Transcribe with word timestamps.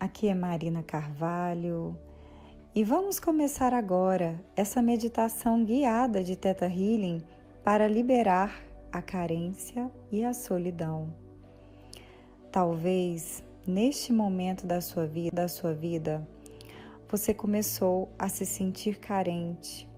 Aqui 0.00 0.28
é 0.28 0.34
Marina 0.34 0.82
Carvalho 0.82 1.96
e 2.74 2.82
vamos 2.82 3.20
começar 3.20 3.74
agora 3.74 4.42
essa 4.56 4.80
meditação 4.80 5.64
guiada 5.64 6.24
de 6.24 6.34
Teta 6.34 6.66
Healing 6.66 7.22
para 7.62 7.86
liberar 7.86 8.60
a 8.90 9.02
carência 9.02 9.90
e 10.10 10.24
a 10.24 10.32
solidão. 10.32 11.14
Talvez 12.50 13.44
neste 13.66 14.12
momento 14.12 14.66
da 14.66 14.80
sua 14.80 15.06
vida, 15.06 15.42
da 15.42 15.48
sua 15.48 15.74
vida, 15.74 16.26
você 17.08 17.34
começou 17.34 18.08
a 18.18 18.28
se 18.28 18.46
sentir 18.46 18.98
carente 18.98 19.88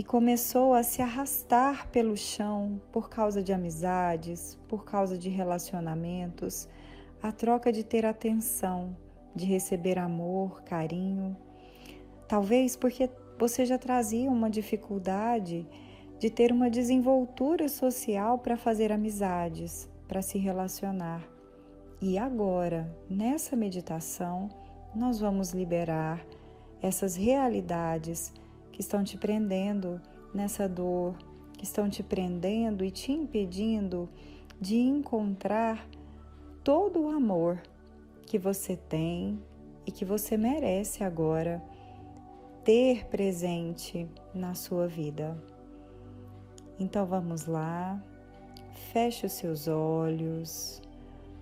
e 0.00 0.02
começou 0.02 0.72
a 0.72 0.82
se 0.82 1.02
arrastar 1.02 1.86
pelo 1.90 2.16
chão 2.16 2.80
por 2.90 3.10
causa 3.10 3.42
de 3.42 3.52
amizades, 3.52 4.58
por 4.66 4.82
causa 4.82 5.18
de 5.18 5.28
relacionamentos, 5.28 6.66
a 7.22 7.30
troca 7.30 7.70
de 7.70 7.84
ter 7.84 8.06
atenção 8.06 8.96
de 9.36 9.44
receber 9.44 9.98
amor, 9.98 10.62
carinho. 10.62 11.36
Talvez 12.26 12.76
porque 12.76 13.10
você 13.38 13.66
já 13.66 13.76
trazia 13.76 14.30
uma 14.30 14.48
dificuldade 14.48 15.68
de 16.18 16.30
ter 16.30 16.50
uma 16.50 16.70
desenvoltura 16.70 17.68
social 17.68 18.38
para 18.38 18.56
fazer 18.56 18.90
amizades, 18.90 19.86
para 20.08 20.22
se 20.22 20.38
relacionar. 20.38 21.28
E 22.00 22.16
agora, 22.16 22.90
nessa 23.06 23.54
meditação, 23.54 24.48
nós 24.94 25.20
vamos 25.20 25.50
liberar 25.50 26.24
essas 26.80 27.16
realidades 27.16 28.32
que 28.80 28.82
estão 28.82 29.04
te 29.04 29.18
prendendo 29.18 30.00
nessa 30.32 30.66
dor, 30.66 31.14
que 31.52 31.64
estão 31.64 31.90
te 31.90 32.02
prendendo 32.02 32.82
e 32.82 32.90
te 32.90 33.12
impedindo 33.12 34.08
de 34.58 34.78
encontrar 34.78 35.86
todo 36.64 37.02
o 37.02 37.10
amor 37.10 37.60
que 38.22 38.38
você 38.38 38.78
tem 38.78 39.38
e 39.86 39.92
que 39.92 40.02
você 40.02 40.34
merece 40.34 41.04
agora 41.04 41.62
ter 42.64 43.04
presente 43.08 44.08
na 44.34 44.54
sua 44.54 44.86
vida. 44.86 45.36
Então 46.78 47.04
vamos 47.04 47.44
lá, 47.44 48.02
feche 48.94 49.26
os 49.26 49.32
seus 49.32 49.68
olhos, 49.68 50.80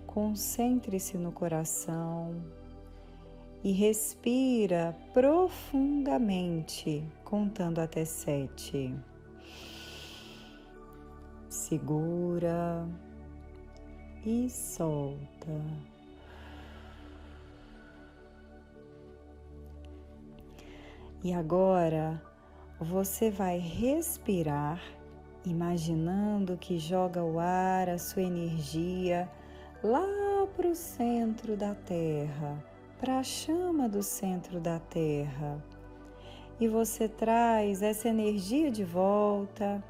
concentre-se 0.05 1.17
no 1.17 1.31
coração 1.31 2.35
e 3.63 3.71
respira 3.71 4.95
profundamente, 5.13 7.03
contando 7.23 7.79
até 7.79 8.05
sete. 8.05 8.95
Segura 11.49 12.87
e 14.25 14.49
solta. 14.49 15.51
E 21.21 21.33
agora 21.33 22.21
você 22.79 23.29
vai 23.29 23.57
respirar, 23.57 24.81
imaginando 25.45 26.55
que 26.55 26.79
joga 26.79 27.21
o 27.21 27.37
ar, 27.39 27.89
a 27.89 27.97
sua 27.97 28.21
energia 28.21 29.29
lá 29.83 30.47
para 30.55 30.67
o 30.67 30.75
centro 30.75 31.57
da 31.57 31.75
Terra, 31.75 32.63
para 32.99 33.19
a 33.19 33.23
chama 33.23 33.87
do 33.87 34.03
centro 34.03 34.59
da 34.59 34.77
Terra. 34.77 35.63
E 36.59 36.67
você 36.67 37.07
traz 37.07 37.81
essa 37.81 38.09
energia 38.09 38.69
de 38.69 38.83
volta, 38.83 39.81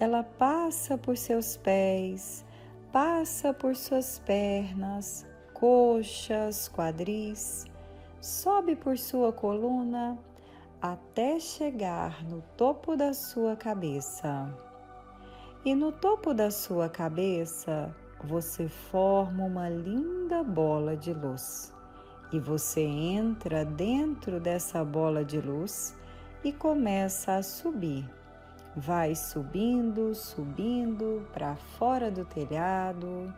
ela 0.00 0.22
passa 0.22 0.96
por 0.96 1.16
seus 1.18 1.58
pés, 1.58 2.44
passa 2.90 3.52
por 3.52 3.76
suas 3.76 4.18
pernas, 4.20 5.26
coxas, 5.52 6.68
quadris, 6.68 7.66
sobe 8.18 8.74
por 8.74 8.96
sua 8.96 9.30
coluna 9.30 10.18
até 10.80 11.38
chegar 11.38 12.24
no 12.24 12.40
topo 12.56 12.96
da 12.96 13.12
sua 13.12 13.56
cabeça. 13.56 14.48
E 15.64 15.74
no 15.74 15.92
topo 15.92 16.32
da 16.32 16.50
sua 16.50 16.88
cabeça 16.88 17.94
você 18.24 18.68
forma 18.68 19.44
uma 19.44 19.68
linda 19.68 20.42
bola 20.42 20.96
de 20.96 21.12
luz. 21.12 21.76
E 22.32 22.38
você 22.38 22.82
entra 22.82 23.64
dentro 23.64 24.38
dessa 24.38 24.84
bola 24.84 25.24
de 25.24 25.40
luz 25.40 25.96
e 26.44 26.52
começa 26.52 27.36
a 27.36 27.42
subir. 27.42 28.04
Vai 28.76 29.14
subindo, 29.14 30.14
subindo 30.14 31.26
para 31.32 31.56
fora 31.56 32.10
do 32.10 32.24
telhado, 32.24 33.32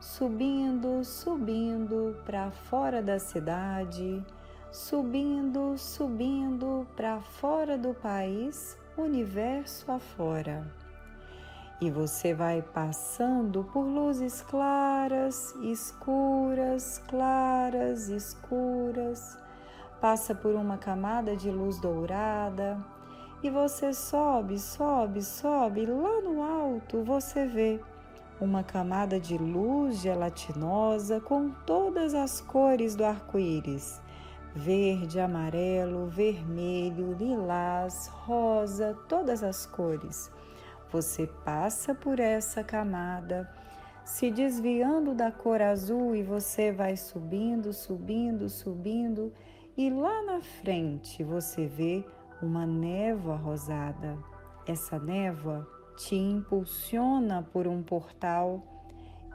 subindo, 0.00 1.04
subindo 1.04 2.16
para 2.24 2.50
fora 2.50 3.02
da 3.02 3.18
cidade 3.18 4.22
subindo, 4.76 5.78
subindo 5.78 6.86
para 6.94 7.18
fora 7.20 7.78
do 7.78 7.94
país, 7.94 8.76
universo 8.96 9.90
afora. 9.90 10.66
E 11.78 11.90
você 11.90 12.32
vai 12.32 12.62
passando 12.62 13.62
por 13.64 13.82
luzes 13.82 14.40
claras, 14.40 15.54
escuras, 15.56 17.02
claras, 17.06 18.08
escuras, 18.08 19.36
passa 20.00 20.34
por 20.34 20.54
uma 20.54 20.78
camada 20.78 21.36
de 21.36 21.50
luz 21.50 21.78
dourada. 21.78 22.82
E 23.42 23.50
você 23.50 23.92
sobe, 23.92 24.58
sobe, 24.58 25.22
sobe, 25.22 25.84
lá 25.84 26.22
no 26.22 26.42
alto 26.42 27.02
você 27.04 27.46
vê 27.46 27.78
uma 28.40 28.62
camada 28.62 29.20
de 29.20 29.36
luz 29.36 30.00
gelatinosa 30.00 31.20
com 31.20 31.50
todas 31.66 32.14
as 32.14 32.40
cores 32.40 32.96
do 32.96 33.04
arco-íris. 33.04 34.00
Verde, 34.54 35.20
amarelo, 35.20 36.06
vermelho, 36.06 37.12
lilás, 37.12 38.08
rosa, 38.24 38.96
todas 39.06 39.42
as 39.42 39.66
cores. 39.66 40.34
Você 40.92 41.26
passa 41.44 41.94
por 41.94 42.20
essa 42.20 42.62
camada, 42.62 43.50
se 44.04 44.30
desviando 44.30 45.14
da 45.14 45.32
cor 45.32 45.60
azul 45.60 46.14
e 46.14 46.22
você 46.22 46.70
vai 46.70 46.96
subindo, 46.96 47.72
subindo, 47.72 48.48
subindo, 48.48 49.32
e 49.76 49.90
lá 49.90 50.22
na 50.22 50.40
frente 50.40 51.24
você 51.24 51.66
vê 51.66 52.04
uma 52.40 52.64
névoa 52.64 53.36
rosada. 53.36 54.16
Essa 54.66 54.98
névoa 54.98 55.66
te 55.96 56.14
impulsiona 56.14 57.42
por 57.52 57.66
um 57.66 57.82
portal 57.82 58.62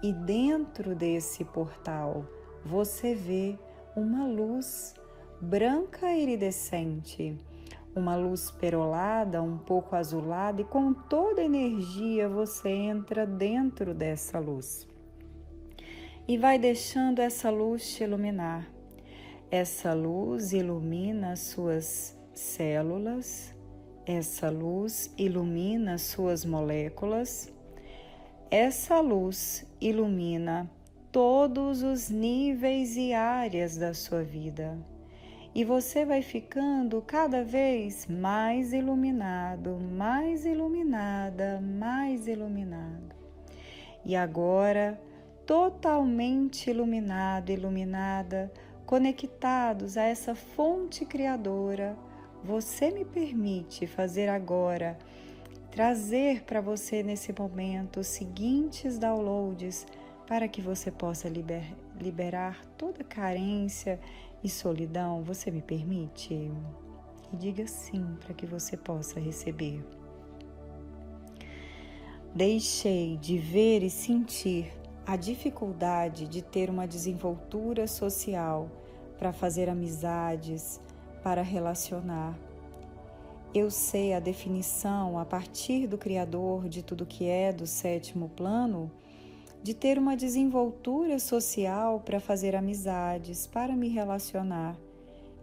e 0.02 0.14
dentro 0.14 0.96
desse 0.96 1.44
portal 1.44 2.26
você 2.64 3.14
vê 3.14 3.58
uma 3.96 4.26
luz 4.26 4.96
branca 5.40 6.16
iridescente, 6.16 7.38
uma 7.96 8.16
luz 8.16 8.50
perolada, 8.52 9.42
um 9.42 9.58
pouco 9.58 9.96
azulada, 9.96 10.62
e 10.62 10.66
com 10.66 10.94
toda 10.94 11.44
energia 11.44 12.30
você 12.30 12.70
entra 12.70 13.26
dentro 13.26 13.94
dessa 13.94 14.40
luz. 14.40 14.88
E 16.28 16.38
vai 16.38 16.58
deixando 16.58 17.20
essa 17.20 17.50
luz 17.50 17.94
te 17.94 18.04
iluminar. 18.04 18.70
Essa 19.50 19.94
luz 19.94 20.54
ilumina 20.54 21.36
suas 21.36 22.18
células, 22.34 23.54
essa 24.06 24.50
luz 24.50 25.14
ilumina 25.18 25.98
suas 25.98 26.46
moléculas, 26.46 27.52
essa 28.50 29.02
luz 29.02 29.66
ilumina 29.82 30.70
todos 31.12 31.84
os 31.84 32.10
níveis 32.10 32.96
e 32.96 33.14
áreas 33.14 33.78
da 33.78 33.94
sua 33.94 34.24
vida 34.24 34.78
e 35.54 35.66
você 35.66 36.06
vai 36.06 36.22
ficando 36.22 37.02
cada 37.02 37.44
vez 37.44 38.08
mais 38.08 38.72
iluminado, 38.72 39.78
mais 39.80 40.46
iluminada, 40.46 41.62
mais 41.62 42.28
iluminado. 42.28 43.16
E 44.06 44.16
agora, 44.16 45.00
totalmente 45.46 46.70
iluminado, 46.70 47.50
iluminada, 47.50 48.52
conectados 48.86 49.98
a 49.98 50.04
essa 50.04 50.34
fonte 50.34 51.06
criadora, 51.06 51.98
você 52.44 52.90
me 52.90 53.04
permite 53.04 53.86
fazer 53.86 54.30
agora, 54.30 54.98
trazer 55.70 56.44
para 56.44 56.62
você 56.62 57.04
nesse 57.04 57.34
momento 57.38 58.00
os 58.00 58.08
seguintes 58.08 58.98
downloads 58.98 59.86
para 60.26 60.48
que 60.48 60.62
você 60.62 60.90
possa 60.90 61.28
liber, 61.28 61.66
liberar 62.00 62.66
toda 62.78 63.04
carência 63.04 64.00
e 64.44 64.50
solidão, 64.50 65.24
você 65.24 65.52
me 65.52 65.62
permite? 65.62 66.52
E 67.32 67.38
diga 67.38 67.66
sim 67.68 68.18
para 68.20 68.34
que 68.34 68.46
você 68.46 68.76
possa 68.76 69.20
receber. 69.20 69.84
Deixei 72.34 73.18
de 73.18 73.38
ver 73.38 73.84
e 73.84 73.90
sentir 73.90 74.72
a 75.06 75.16
dificuldade 75.16 76.28
de 76.28 76.42
ter 76.42 76.70
uma 76.70 76.88
desenvoltura 76.88 77.88
social 77.88 78.70
para 79.18 79.34
fazer 79.34 79.70
amizades, 79.70 80.80
para 81.22 81.42
relacionar. 81.42 82.38
Eu 83.54 83.70
sei 83.70 84.14
a 84.14 84.20
definição 84.20 85.20
a 85.20 85.26
partir 85.26 85.88
do 85.88 85.98
Criador 85.98 86.70
de 86.70 86.82
tudo 86.82 87.06
que 87.06 87.28
é 87.28 87.52
do 87.52 87.68
sétimo 87.68 88.30
plano 88.30 88.90
de 89.64 89.74
ter 89.74 89.98
uma 90.00 90.16
desenvoltura 90.16 91.20
social 91.20 92.00
para 92.00 92.20
fazer 92.20 92.56
amizades, 92.56 93.46
para 93.46 93.76
me 93.76 93.90
relacionar. 93.90 94.76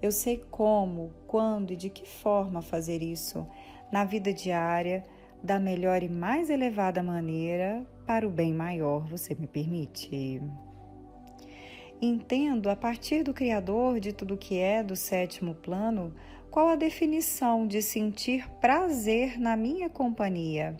Eu 0.03 0.11
sei 0.11 0.43
como, 0.50 1.12
quando 1.26 1.73
e 1.73 1.76
de 1.76 1.88
que 1.88 2.06
forma 2.06 2.62
fazer 2.62 3.03
isso 3.03 3.47
na 3.93 4.05
vida 4.05 4.32
diária 4.32 5.05
da 5.43 5.59
melhor 5.59 6.03
e 6.03 6.09
mais 6.09 6.50
elevada 6.50 7.03
maneira 7.03 7.87
para 8.06 8.26
o 8.26 8.31
bem 8.31 8.53
maior, 8.53 9.06
você 9.06 9.35
me 9.35 9.47
permite? 9.47 10.43
Entendo 12.00 12.71
a 12.71 12.76
partir 12.76 13.23
do 13.23 13.35
Criador 13.35 14.00
de 14.00 14.12
tudo 14.12 14.37
que 14.37 14.59
é 14.59 14.82
do 14.82 14.97
sétimo 14.97 15.55
plano 15.55 16.14
qual 16.50 16.69
a 16.69 16.76
definição 16.76 17.67
de 17.67 17.82
sentir 17.82 18.49
prazer 18.61 19.38
na 19.38 19.56
minha 19.56 19.88
companhia 19.88 20.76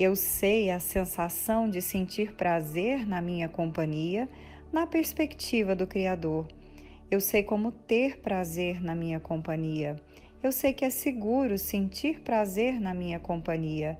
eu 0.00 0.16
sei 0.16 0.70
a 0.70 0.80
sensação 0.80 1.68
de 1.68 1.82
sentir 1.82 2.32
prazer 2.32 3.06
na 3.06 3.20
minha 3.20 3.50
companhia 3.50 4.26
na 4.72 4.86
perspectiva 4.86 5.76
do 5.76 5.86
Criador. 5.86 6.48
Eu 7.10 7.20
sei 7.20 7.42
como 7.42 7.70
ter 7.70 8.18
prazer 8.20 8.82
na 8.82 8.94
minha 8.94 9.20
companhia. 9.20 9.96
Eu 10.42 10.52
sei 10.52 10.72
que 10.72 10.86
é 10.86 10.90
seguro 10.90 11.58
sentir 11.58 12.20
prazer 12.20 12.80
na 12.80 12.94
minha 12.94 13.20
companhia. 13.20 13.98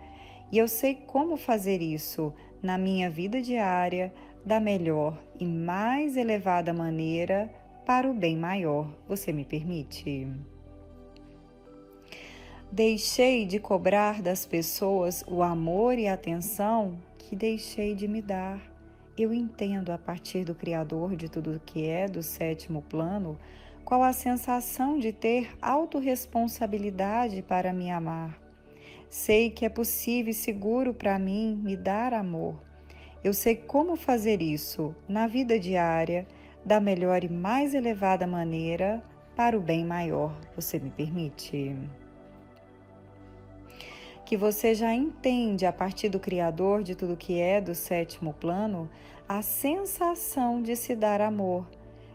E 0.50 0.56
eu 0.56 0.69
sei 0.69 0.94
como 0.94 1.37
fazer 1.37 1.82
isso 1.82 2.32
na 2.62 2.79
minha 2.79 3.11
vida 3.11 3.43
diária 3.43 4.11
da 4.43 4.58
melhor 4.58 5.23
e 5.38 5.44
mais 5.44 6.17
elevada 6.17 6.73
maneira 6.73 7.52
para 7.85 8.11
o 8.11 8.14
bem 8.14 8.38
maior. 8.38 8.91
Você 9.06 9.35
me 9.35 9.44
permite? 9.44 10.26
Deixei 12.72 13.46
de 13.46 13.58
cobrar 13.58 14.22
das 14.22 14.46
pessoas 14.46 15.25
o 15.26 15.43
amor 15.43 15.99
e 15.99 16.06
a 16.06 16.14
atenção 16.14 16.96
que 17.19 17.34
deixei 17.34 17.96
de 17.96 18.06
me 18.06 18.22
dar. 18.22 18.61
Eu 19.19 19.34
entendo 19.34 19.90
a 19.90 19.99
partir 19.99 20.44
do 20.44 20.55
Criador 20.55 21.17
de 21.17 21.28
tudo 21.28 21.61
que 21.67 21.84
é 21.84 22.06
do 22.06 22.22
sétimo 22.22 22.81
plano 22.82 23.37
qual 23.84 24.05
a 24.05 24.12
sensação 24.12 25.00
de 25.00 25.12
ter 25.12 25.50
autorresponsabilidade 25.61 27.43
para 27.43 27.72
me 27.72 27.90
amar. 27.90 28.38
Sei 29.08 29.50
que 29.50 29.64
é 29.64 29.69
possível 29.69 30.31
e 30.31 30.34
seguro 30.34 30.94
para 30.94 31.19
mim 31.19 31.61
me 31.61 31.76
dar 31.76 32.14
amor. 32.14 32.55
Eu 33.25 33.34
sei 33.34 33.56
como 33.56 33.96
fazer 33.96 34.40
isso 34.40 34.94
na 35.08 35.26
vida 35.26 35.58
diária 35.58 36.25
da 36.64 36.78
melhor 36.81 37.25
e 37.25 37.28
mais 37.28 37.75
elevada 37.75 38.28
maneira 38.28 39.02
para 39.34 39.58
o 39.58 39.61
bem 39.61 39.84
maior. 39.84 40.38
Você 40.55 40.78
me 40.78 40.90
permite? 40.90 41.76
Que 44.31 44.37
você 44.37 44.77
já 44.77 44.94
entende 44.94 45.67
a 45.67 45.73
partir 45.73 46.09
do 46.09 46.21
Criador 46.21 46.85
de 46.85 46.94
tudo 46.94 47.17
que 47.17 47.41
é 47.41 47.61
do 47.61 47.75
sétimo 47.75 48.32
plano 48.32 48.88
a 49.29 49.43
sensação 49.43 50.62
de 50.62 50.77
se 50.77 50.94
dar 50.94 51.21
amor, 51.21 51.69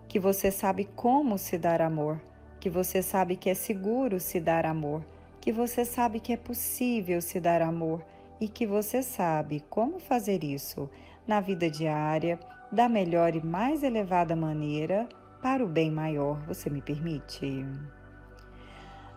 que 0.08 0.18
você 0.18 0.50
sabe 0.50 0.88
como 0.96 1.38
se 1.38 1.58
dar 1.58 1.82
amor, 1.82 2.22
que 2.58 2.70
você 2.70 3.02
sabe 3.02 3.36
que 3.36 3.50
é 3.50 3.54
seguro 3.54 4.18
se 4.18 4.40
dar 4.40 4.66
amor, 4.66 5.04
que 5.42 5.52
você 5.52 5.84
sabe 5.84 6.22
que 6.22 6.32
é 6.32 6.38
possível 6.38 7.22
se 7.22 7.38
dar 7.38 7.62
amor 7.62 8.02
e 8.40 8.48
que 8.48 8.66
você 8.66 9.04
sabe 9.04 9.62
como 9.70 10.00
fazer 10.00 10.42
isso 10.42 10.90
na 11.28 11.42
vida 11.42 11.70
diária 11.70 12.40
da 12.72 12.88
melhor 12.88 13.36
e 13.36 13.46
mais 13.46 13.84
elevada 13.84 14.38
maneira 14.38 15.06
para 15.42 15.62
o 15.62 15.68
bem 15.68 15.92
maior. 15.92 16.40
Você 16.48 16.70
me 16.70 16.82
permite? 16.82 17.66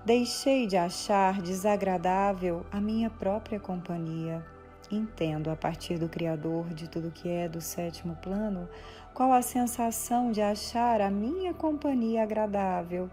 Deixei 0.05 0.67
de 0.67 0.77
achar 0.77 1.43
desagradável 1.43 2.65
a 2.71 2.81
minha 2.81 3.11
própria 3.11 3.61
companhia. 3.61 4.45
Entendo 4.91 5.51
a 5.51 5.57
partir 5.57 5.99
do 5.99 6.09
Criador 6.09 6.69
de 6.69 6.89
tudo 6.89 7.11
que 7.11 7.29
é 7.29 7.49
do 7.49 7.61
sétimo 7.61 8.17
plano 8.17 8.69
qual 9.13 9.33
a 9.33 9.43
sensação 9.43 10.31
de 10.31 10.41
achar 10.41 11.01
a 11.01 11.11
minha 11.11 11.53
companhia 11.53 12.23
agradável. 12.23 13.11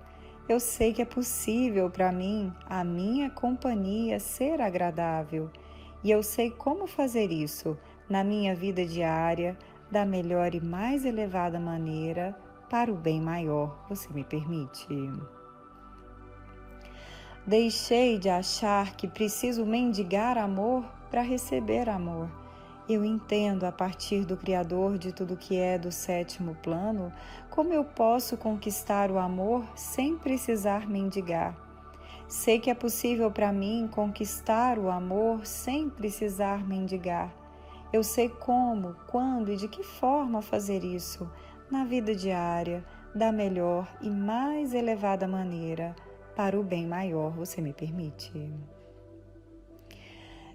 Eu 0.47 0.59
sei 0.59 0.93
que 0.93 1.01
é 1.01 1.05
possível 1.05 1.89
para 1.89 2.11
mim 2.11 2.53
a 2.69 2.83
minha 2.83 3.29
companhia 3.29 4.19
ser 4.19 4.61
agradável 4.61 5.49
e 6.03 6.11
eu 6.11 6.21
sei 6.21 6.51
como 6.51 6.85
fazer 6.85 7.31
isso 7.31 7.75
na 8.07 8.23
minha 8.23 8.55
vida 8.55 8.85
diária 8.85 9.57
da 9.89 10.05
melhor 10.05 10.53
e 10.53 10.61
mais 10.61 11.03
elevada 11.03 11.59
maneira 11.59 12.37
para 12.69 12.91
o 12.91 12.95
bem 12.95 13.19
maior. 13.19 13.83
Você 13.89 14.07
me 14.13 14.23
permite? 14.23 14.87
Deixei 17.47 18.17
de 18.17 18.27
achar 18.27 18.95
que 18.95 19.07
preciso 19.07 19.67
mendigar 19.67 20.35
amor 20.35 20.83
para 21.11 21.21
receber 21.21 21.87
amor. 21.87 22.27
Eu 22.89 23.05
entendo 23.05 23.65
a 23.65 23.71
partir 23.71 24.25
do 24.25 24.35
Criador 24.35 24.97
de 24.97 25.11
tudo 25.11 25.37
que 25.37 25.55
é 25.55 25.77
do 25.77 25.91
sétimo 25.91 26.55
plano 26.63 27.13
como 27.51 27.71
eu 27.71 27.83
posso 27.83 28.35
conquistar 28.35 29.11
o 29.11 29.19
amor 29.19 29.63
sem 29.75 30.17
precisar 30.17 30.89
mendigar. 30.89 31.55
Sei 32.27 32.59
que 32.59 32.71
é 32.71 32.73
possível 32.73 33.29
para 33.29 33.53
mim 33.53 33.87
conquistar 33.91 34.79
o 34.79 34.89
amor 34.89 35.45
sem 35.45 35.87
precisar 35.87 36.67
mendigar. 36.67 37.31
Eu 37.93 38.03
sei 38.03 38.27
como, 38.27 38.95
quando 39.05 39.51
e 39.51 39.55
de 39.55 39.67
que 39.67 39.83
forma 39.83 40.41
fazer 40.41 40.83
isso 40.83 41.29
na 41.69 41.85
vida 41.85 42.15
diária 42.15 42.83
da 43.13 43.31
melhor 43.31 43.87
e 44.01 44.09
mais 44.09 44.73
elevada 44.73 45.27
maneira 45.27 45.95
para 46.35 46.59
o 46.59 46.63
bem 46.63 46.85
maior, 46.85 47.31
você 47.31 47.61
me 47.61 47.71
permite? 47.71 48.51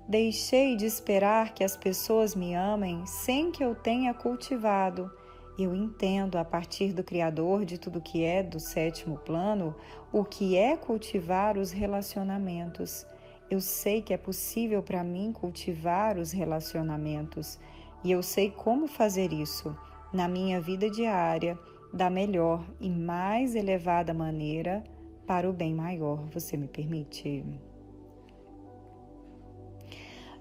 Deixei 0.06 0.76
de 0.76 0.86
esperar 0.86 1.54
que 1.54 1.64
as 1.64 1.76
pessoas 1.76 2.34
me 2.34 2.54
amem 2.54 3.06
sem 3.06 3.50
que 3.50 3.64
eu 3.64 3.74
tenha 3.74 4.12
cultivado. 4.12 5.10
Eu 5.58 5.74
entendo 5.74 6.36
a 6.36 6.44
partir 6.44 6.92
do 6.92 7.04
Criador 7.04 7.64
de 7.64 7.78
tudo 7.78 8.00
que 8.00 8.24
é 8.24 8.42
do 8.42 8.58
sétimo 8.58 9.18
plano 9.18 9.74
o 10.12 10.24
que 10.24 10.56
é 10.56 10.76
cultivar 10.76 11.56
os 11.56 11.70
relacionamentos. 11.70 13.06
Eu 13.50 13.60
sei 13.60 14.02
que 14.02 14.12
é 14.12 14.16
possível 14.16 14.82
para 14.82 15.04
mim 15.04 15.32
cultivar 15.32 16.18
os 16.18 16.32
relacionamentos 16.32 17.58
e 18.02 18.10
eu 18.10 18.22
sei 18.22 18.50
como 18.50 18.86
fazer 18.86 19.32
isso 19.32 19.76
na 20.12 20.26
minha 20.26 20.60
vida 20.60 20.90
diária 20.90 21.58
da 21.92 22.10
melhor 22.10 22.64
e 22.80 22.88
mais 22.88 23.54
elevada 23.54 24.14
maneira 24.14 24.82
para 25.30 25.48
o 25.48 25.52
bem 25.52 25.72
maior, 25.72 26.26
você 26.32 26.56
me 26.56 26.66
permite? 26.66 27.44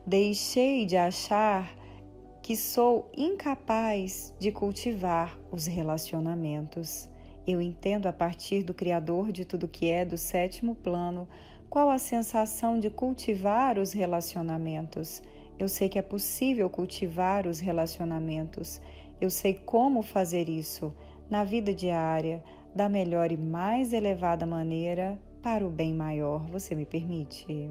Deixei 0.03 0.83
de 0.83 0.97
achar 0.97 1.71
que 2.41 2.57
sou 2.57 3.07
incapaz 3.15 4.33
de 4.39 4.51
cultivar 4.51 5.37
os 5.51 5.67
relacionamentos. 5.67 7.07
Eu 7.45 7.61
entendo 7.61 8.07
a 8.07 8.11
partir 8.11 8.63
do 8.63 8.73
Criador 8.73 9.31
de 9.31 9.45
tudo 9.45 9.67
que 9.67 9.91
é 9.91 10.03
do 10.03 10.17
sétimo 10.17 10.73
plano 10.73 11.27
qual 11.69 11.91
a 11.91 11.99
sensação 11.99 12.79
de 12.79 12.89
cultivar 12.89 13.77
os 13.77 13.93
relacionamentos. 13.93 15.21
Eu 15.59 15.69
sei 15.69 15.87
que 15.87 15.99
é 15.99 16.01
possível 16.01 16.67
cultivar 16.67 17.45
os 17.45 17.59
relacionamentos. 17.59 18.81
Eu 19.21 19.29
sei 19.29 19.53
como 19.53 20.01
fazer 20.01 20.49
isso 20.49 20.91
na 21.29 21.43
vida 21.43 21.75
diária, 21.75 22.43
da 22.73 22.87
melhor 22.87 23.31
e 23.31 23.37
mais 23.37 23.93
elevada 23.93 24.45
maneira 24.45 25.19
para 25.41 25.65
o 25.65 25.69
bem 25.69 25.93
maior. 25.93 26.45
Você 26.47 26.75
me 26.75 26.85
permite? 26.85 27.69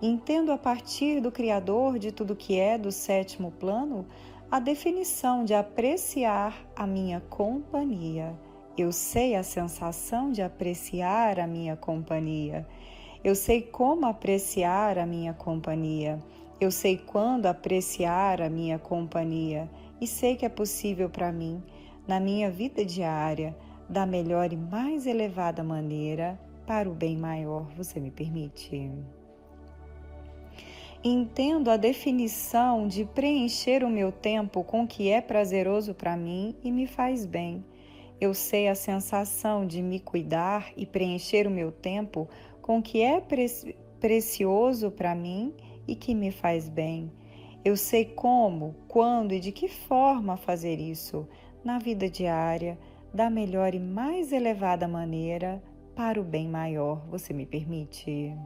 Entendo 0.00 0.52
a 0.52 0.58
partir 0.58 1.20
do 1.20 1.30
Criador 1.30 1.98
de 1.98 2.12
tudo 2.12 2.36
que 2.36 2.58
é 2.58 2.76
do 2.76 2.90
sétimo 2.90 3.50
plano 3.52 4.06
a 4.50 4.58
definição 4.58 5.44
de 5.44 5.54
apreciar 5.54 6.54
a 6.76 6.86
minha 6.86 7.20
companhia. 7.20 8.38
Eu 8.76 8.92
sei 8.92 9.34
a 9.34 9.42
sensação 9.42 10.30
de 10.30 10.42
apreciar 10.42 11.40
a 11.40 11.46
minha 11.46 11.76
companhia. 11.76 12.66
Eu 13.22 13.34
sei 13.34 13.62
como 13.62 14.06
apreciar 14.06 14.98
a 14.98 15.06
minha 15.06 15.32
companhia. 15.32 16.18
Eu 16.60 16.70
sei 16.70 16.98
quando 16.98 17.46
apreciar 17.46 18.42
a 18.42 18.50
minha 18.50 18.78
companhia 18.78 19.68
e 20.00 20.06
sei 20.06 20.36
que 20.36 20.44
é 20.44 20.48
possível 20.48 21.08
para 21.08 21.32
mim 21.32 21.62
na 22.06 22.20
minha 22.20 22.50
vida 22.50 22.84
diária 22.84 23.56
da 23.88 24.06
melhor 24.06 24.52
e 24.52 24.56
mais 24.56 25.06
elevada 25.06 25.62
maneira 25.62 26.38
para 26.66 26.88
o 26.88 26.94
bem 26.94 27.16
maior. 27.16 27.70
Você 27.76 28.00
me 28.00 28.10
permite? 28.10 28.90
Entendo 31.02 31.70
a 31.70 31.76
definição 31.76 32.88
de 32.88 33.04
preencher 33.04 33.84
o 33.84 33.90
meu 33.90 34.10
tempo 34.10 34.64
com 34.64 34.84
o 34.84 34.86
que 34.86 35.10
é 35.10 35.20
prazeroso 35.20 35.94
para 35.94 36.16
mim 36.16 36.56
e 36.64 36.72
me 36.72 36.86
faz 36.86 37.26
bem. 37.26 37.62
Eu 38.18 38.32
sei 38.32 38.68
a 38.68 38.74
sensação 38.74 39.66
de 39.66 39.82
me 39.82 40.00
cuidar 40.00 40.72
e 40.76 40.86
preencher 40.86 41.46
o 41.46 41.50
meu 41.50 41.70
tempo 41.70 42.26
com 42.62 42.78
o 42.78 42.82
que 42.82 43.02
é 43.02 43.20
pre 43.20 43.46
precioso 44.00 44.90
para 44.90 45.14
mim 45.14 45.54
e 45.88 45.94
que 45.94 46.14
me 46.14 46.30
faz 46.30 46.68
bem. 46.68 47.10
Eu 47.64 47.76
sei 47.76 48.04
como, 48.04 48.74
quando 48.88 49.32
e 49.32 49.40
de 49.40 49.50
que 49.50 49.68
forma 49.68 50.36
fazer 50.36 50.78
isso 50.78 51.26
na 51.64 51.78
vida 51.78 52.08
diária 52.08 52.78
da 53.12 53.30
melhor 53.30 53.74
e 53.74 53.80
mais 53.80 54.32
elevada 54.32 54.86
maneira 54.86 55.62
para 55.94 56.20
o 56.20 56.24
bem 56.24 56.48
maior. 56.48 57.06
Você 57.08 57.32
me 57.32 57.46
permite? 57.46 58.36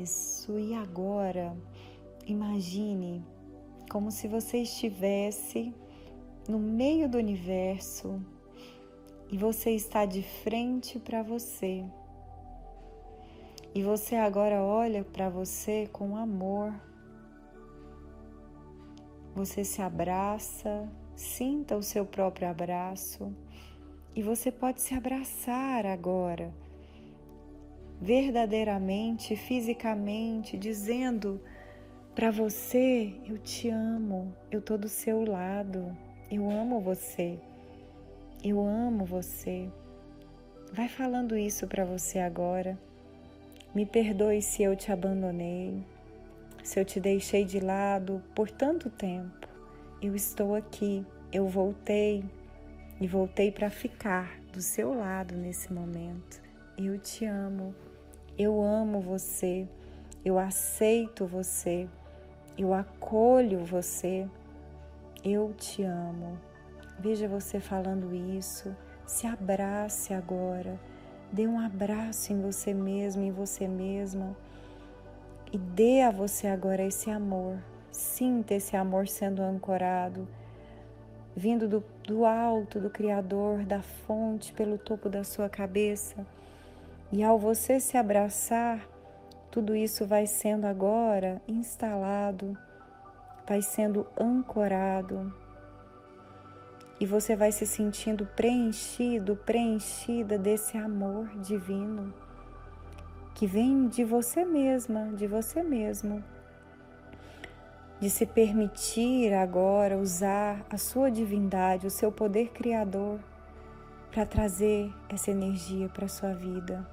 Isso, 0.00 0.58
e 0.58 0.74
agora 0.74 1.56
imagine 2.24 3.24
como 3.90 4.10
se 4.10 4.28
você 4.28 4.58
estivesse 4.58 5.74
no 6.48 6.58
meio 6.58 7.08
do 7.08 7.18
universo 7.18 8.20
e 9.28 9.36
você 9.36 9.72
está 9.72 10.06
de 10.06 10.22
frente 10.22 10.98
para 11.00 11.22
você. 11.22 11.84
E 13.74 13.82
você 13.82 14.14
agora 14.14 14.62
olha 14.62 15.04
para 15.04 15.28
você 15.28 15.88
com 15.92 16.16
amor. 16.16 16.72
Você 19.36 19.64
se 19.64 19.82
abraça, 19.82 20.88
sinta 21.14 21.76
o 21.76 21.82
seu 21.82 22.06
próprio 22.06 22.48
abraço 22.48 23.30
e 24.14 24.22
você 24.22 24.50
pode 24.50 24.80
se 24.80 24.94
abraçar 24.94 25.84
agora, 25.84 26.50
verdadeiramente, 28.00 29.36
fisicamente, 29.36 30.56
dizendo 30.56 31.38
para 32.14 32.30
você: 32.30 33.12
Eu 33.28 33.36
te 33.36 33.68
amo, 33.68 34.34
eu 34.50 34.60
estou 34.60 34.78
do 34.78 34.88
seu 34.88 35.22
lado, 35.22 35.94
eu 36.30 36.50
amo 36.50 36.80
você, 36.80 37.38
eu 38.42 38.58
amo 38.66 39.04
você. 39.04 39.68
Vai 40.72 40.88
falando 40.88 41.36
isso 41.36 41.66
para 41.66 41.84
você 41.84 42.20
agora. 42.20 42.78
Me 43.74 43.84
perdoe 43.84 44.40
se 44.40 44.62
eu 44.62 44.74
te 44.74 44.90
abandonei, 44.90 45.84
se 46.66 46.80
eu 46.80 46.84
te 46.84 46.98
deixei 46.98 47.44
de 47.44 47.60
lado 47.60 48.20
por 48.34 48.50
tanto 48.50 48.90
tempo. 48.90 49.46
Eu 50.02 50.16
estou 50.16 50.52
aqui, 50.52 51.06
eu 51.32 51.46
voltei 51.46 52.24
e 53.00 53.06
voltei 53.06 53.52
para 53.52 53.70
ficar 53.70 54.36
do 54.52 54.60
seu 54.60 54.92
lado 54.92 55.36
nesse 55.36 55.72
momento. 55.72 56.42
Eu 56.76 56.98
te 56.98 57.24
amo, 57.24 57.72
eu 58.36 58.60
amo 58.60 59.00
você, 59.00 59.68
eu 60.24 60.40
aceito 60.40 61.24
você, 61.24 61.88
eu 62.58 62.74
acolho 62.74 63.64
você, 63.64 64.28
eu 65.22 65.54
te 65.56 65.84
amo. 65.84 66.36
Veja 66.98 67.28
você 67.28 67.60
falando 67.60 68.12
isso, 68.12 68.76
se 69.06 69.24
abrace 69.24 70.12
agora, 70.12 70.80
dê 71.32 71.46
um 71.46 71.60
abraço 71.60 72.32
em 72.32 72.40
você 72.40 72.74
mesmo, 72.74 73.22
em 73.22 73.30
você 73.30 73.68
mesma 73.68 74.36
e 75.56 75.58
dê 75.58 76.02
a 76.02 76.10
você 76.10 76.46
agora 76.46 76.82
esse 76.82 77.10
amor. 77.10 77.56
Sinta 77.90 78.52
esse 78.52 78.76
amor 78.76 79.08
sendo 79.08 79.40
ancorado 79.40 80.28
vindo 81.34 81.66
do, 81.66 81.82
do 82.06 82.26
alto, 82.26 82.78
do 82.78 82.90
Criador, 82.90 83.64
da 83.64 83.80
fonte, 83.80 84.52
pelo 84.52 84.76
topo 84.76 85.08
da 85.08 85.24
sua 85.24 85.48
cabeça. 85.48 86.26
E 87.10 87.22
ao 87.24 87.38
você 87.38 87.80
se 87.80 87.96
abraçar, 87.96 88.86
tudo 89.50 89.74
isso 89.74 90.06
vai 90.06 90.26
sendo 90.26 90.66
agora 90.66 91.40
instalado, 91.48 92.56
vai 93.48 93.62
sendo 93.62 94.06
ancorado. 94.18 95.32
E 97.00 97.06
você 97.06 97.34
vai 97.34 97.50
se 97.50 97.66
sentindo 97.66 98.26
preenchido, 98.26 99.36
preenchida 99.36 100.38
desse 100.38 100.76
amor 100.76 101.28
divino 101.40 102.25
que 103.36 103.46
vem 103.46 103.86
de 103.86 104.02
você 104.02 104.44
mesma, 104.44 105.12
de 105.14 105.28
você 105.28 105.62
mesmo 105.62 106.24
de 107.98 108.10
se 108.10 108.26
permitir 108.26 109.32
agora 109.32 109.96
usar 109.96 110.64
a 110.70 110.76
sua 110.76 111.10
divindade, 111.10 111.86
o 111.86 111.90
seu 111.90 112.12
poder 112.12 112.50
criador, 112.50 113.18
para 114.10 114.26
trazer 114.26 114.92
essa 115.08 115.30
energia 115.30 115.88
para 115.88 116.04
a 116.04 116.08
sua 116.08 116.32
vida, 116.32 116.86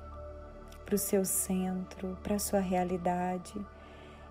para 0.85 0.95
o 0.95 0.97
seu 0.97 1.25
centro, 1.25 2.17
para 2.23 2.35
a 2.35 2.39
sua 2.39 2.59
realidade. 2.59 3.53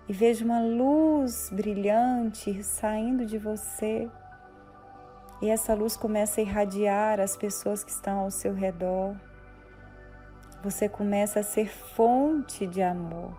E 0.07 0.13
veja 0.13 0.43
uma 0.43 0.61
luz 0.61 1.49
brilhante 1.51 2.63
saindo 2.63 3.25
de 3.25 3.37
você. 3.37 4.09
E 5.41 5.49
essa 5.49 5.73
luz 5.73 5.95
começa 5.95 6.41
a 6.41 6.43
irradiar 6.43 7.19
as 7.19 7.37
pessoas 7.37 7.83
que 7.83 7.91
estão 7.91 8.19
ao 8.19 8.31
seu 8.31 8.53
redor. 8.53 9.15
Você 10.63 10.87
começa 10.87 11.41
a 11.41 11.43
ser 11.43 11.69
fonte 11.69 12.65
de 12.65 12.81
amor. 12.81 13.33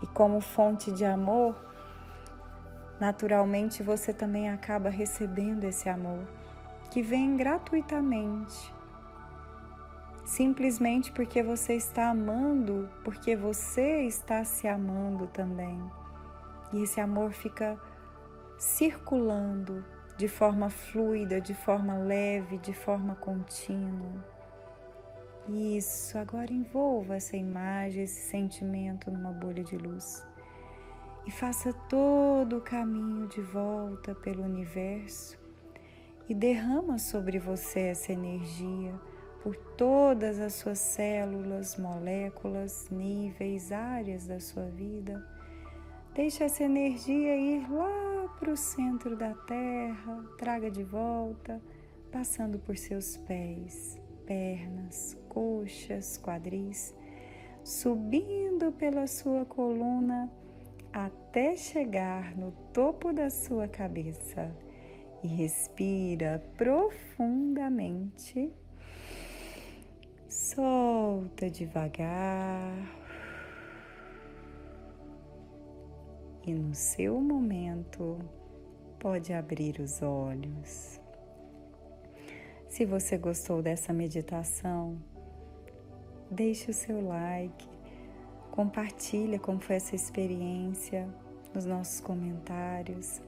E 0.00 0.06
como 0.06 0.40
fonte 0.40 0.92
de 0.92 1.04
amor, 1.04 1.56
naturalmente 3.00 3.82
você 3.82 4.12
também 4.12 4.48
acaba 4.48 4.88
recebendo 4.88 5.64
esse 5.64 5.88
amor 5.88 6.24
que 6.92 7.02
vem 7.02 7.36
gratuitamente. 7.36 8.72
Simplesmente 10.24 11.10
porque 11.10 11.42
você 11.42 11.74
está 11.74 12.10
amando, 12.10 12.88
porque 13.02 13.34
você 13.34 14.02
está 14.02 14.44
se 14.44 14.68
amando 14.68 15.26
também. 15.26 15.82
E 16.72 16.84
esse 16.84 17.00
amor 17.00 17.32
fica 17.32 17.76
circulando 18.56 19.84
de 20.16 20.28
forma 20.28 20.70
fluida, 20.70 21.40
de 21.40 21.54
forma 21.54 21.94
leve, 21.98 22.56
de 22.58 22.72
forma 22.72 23.16
contínua. 23.16 24.35
Isso, 25.48 26.18
agora 26.18 26.52
envolva 26.52 27.16
essa 27.16 27.36
imagem, 27.36 28.02
esse 28.02 28.30
sentimento 28.30 29.10
numa 29.10 29.32
bolha 29.32 29.62
de 29.62 29.76
luz 29.76 30.26
e 31.26 31.30
faça 31.30 31.72
todo 31.72 32.58
o 32.58 32.60
caminho 32.60 33.26
de 33.26 33.40
volta 33.40 34.14
pelo 34.14 34.44
universo 34.44 35.36
e 36.28 36.34
derrama 36.34 36.98
sobre 36.98 37.38
você 37.38 37.80
essa 37.80 38.12
energia 38.12 38.94
por 39.42 39.56
todas 39.76 40.38
as 40.38 40.54
suas 40.54 40.78
células, 40.78 41.76
moléculas, 41.76 42.88
níveis, 42.90 43.70
áreas 43.70 44.26
da 44.26 44.40
sua 44.40 44.66
vida. 44.66 45.24
Deixe 46.14 46.42
essa 46.42 46.64
energia 46.64 47.36
ir 47.36 47.70
lá 47.70 48.28
para 48.38 48.50
o 48.50 48.56
centro 48.56 49.16
da 49.16 49.34
Terra, 49.34 50.24
traga 50.38 50.70
de 50.70 50.82
volta, 50.82 51.60
passando 52.10 52.58
por 52.58 52.76
seus 52.76 53.16
pés, 53.18 54.00
pernas, 54.26 55.16
coxas, 55.36 56.16
quadris, 56.16 56.94
subindo 57.62 58.72
pela 58.72 59.06
sua 59.06 59.44
coluna 59.44 60.32
até 60.90 61.54
chegar 61.54 62.34
no 62.34 62.52
topo 62.72 63.12
da 63.12 63.28
sua 63.28 63.68
cabeça 63.68 64.50
e 65.22 65.26
respira 65.26 66.42
profundamente. 66.56 68.50
Solta 70.26 71.50
devagar. 71.50 72.96
E 76.46 76.54
no 76.54 76.74
seu 76.74 77.20
momento, 77.20 78.18
pode 78.98 79.34
abrir 79.34 79.80
os 79.80 80.00
olhos. 80.00 80.98
Se 82.68 82.86
você 82.86 83.18
gostou 83.18 83.60
dessa 83.60 83.92
meditação, 83.92 84.96
deixe 86.30 86.70
o 86.70 86.74
seu 86.74 87.00
like, 87.06 87.76
Compartilha 88.56 89.38
como 89.38 89.60
foi 89.60 89.76
essa 89.76 89.94
experiência 89.94 91.06
nos 91.52 91.66
nossos 91.66 92.00
comentários. 92.00 93.20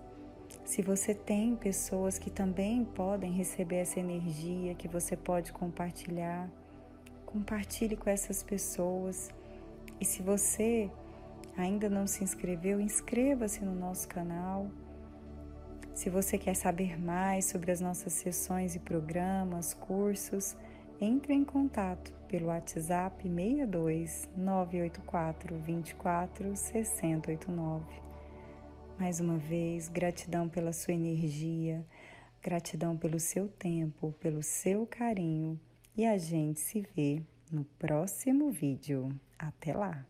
Se 0.65 0.81
você 0.81 1.15
tem 1.15 1.55
pessoas 1.55 2.19
que 2.19 2.31
também 2.31 2.83
podem 2.83 3.31
receber 3.33 3.77
essa 3.77 4.01
energia 4.01 4.75
que 4.75 4.89
você 4.89 5.19
pode 5.19 5.53
compartilhar, 5.53 6.49
compartilhe 7.27 7.95
com 7.95 8.09
essas 8.09 8.43
pessoas. 8.43 9.29
E 10.01 10.05
se 10.07 10.23
você 10.23 10.91
ainda 11.59 11.91
não 11.91 12.07
se 12.07 12.25
inscreveu, 12.25 12.81
inscreva-se 12.81 13.63
no 13.63 13.75
nosso 13.75 14.09
canal. 14.09 14.71
Se 15.93 16.09
você 16.09 16.39
quer 16.39 16.57
saber 16.57 16.99
mais 16.99 17.45
sobre 17.45 17.71
as 17.71 17.83
nossas 17.83 18.15
sessões 18.15 18.75
e 18.75 18.79
programas, 18.79 19.75
cursos, 19.75 20.57
entre 21.01 21.33
em 21.33 21.45
contato 21.45 22.13
pelo 22.29 22.47
WhatsApp 22.47 23.23
62 23.23 24.29
984 24.37 25.57
24 25.59 26.57
6089. 26.57 27.85
Mais 28.99 29.21
uma 29.21 29.39
vez, 29.39 29.89
gratidão 29.89 30.49
pela 30.49 30.73
sua 30.73 30.95
energia, 30.95 31.87
gratidão 32.43 32.97
pelo 32.97 33.21
seu 33.21 33.49
tempo, 33.49 34.13
pelo 34.21 34.43
seu 34.43 34.87
carinho 34.87 35.59
e 35.97 36.05
a 36.05 36.19
gente 36.19 36.61
se 36.61 36.87
vê 36.95 37.23
no 37.51 37.65
próximo 37.65 38.51
vídeo. 38.51 39.09
Até 39.39 39.73
lá! 39.73 40.05